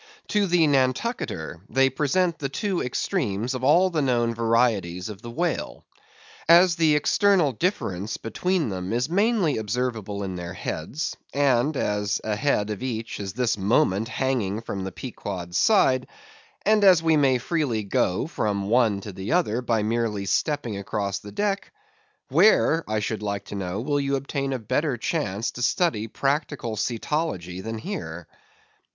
[0.29, 5.29] To the Nantucketer, they present the two extremes of all the known varieties of the
[5.29, 5.85] whale.
[6.49, 12.35] As the external difference between them is mainly observable in their heads; and as a
[12.35, 16.07] head of each is this moment hanging from the Pequod's side;
[16.65, 21.19] and as we may freely go from one to the other, by merely stepping across
[21.19, 26.07] the deck:—where, I should like to know, will you obtain a better chance to study
[26.07, 28.25] practical cetology than here?